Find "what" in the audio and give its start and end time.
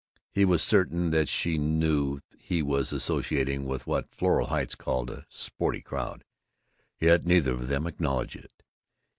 3.85-4.09